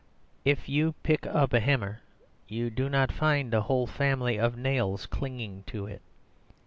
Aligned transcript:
If 0.43 0.67
you 0.67 0.93
pick 1.03 1.27
up 1.27 1.53
a 1.53 1.59
hammer, 1.59 2.01
you 2.47 2.71
do 2.71 2.89
not 2.89 3.11
find 3.11 3.53
a 3.53 3.61
whole 3.61 3.85
family 3.85 4.39
of 4.39 4.57
nails 4.57 5.05
clinging 5.05 5.61
to 5.67 5.85
it. 5.85 6.01